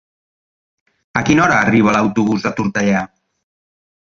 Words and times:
A 1.21 1.23
quina 1.27 1.43
hora 1.43 1.59
arriba 1.67 1.93
l'autobús 1.97 2.47
de 2.49 2.53
Tortellà? 2.63 3.05